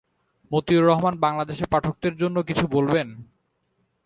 [0.51, 3.07] মতিউর রহমান বাংলাদেশের পাঠকদের জন্য কিছু বলবেন?